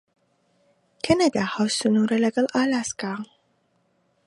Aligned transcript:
کەنەدا 1.05 1.43
هاوسنوورە 1.53 2.17
لەگەڵ 2.25 2.45
ئالاسکا. 2.55 3.11